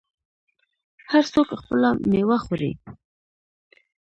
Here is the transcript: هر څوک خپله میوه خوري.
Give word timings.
هر 1.11 1.23
څوک 1.33 1.47
خپله 1.61 1.89
میوه 2.11 2.37
خوري. 2.45 2.71